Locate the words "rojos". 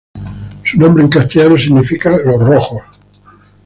2.39-2.81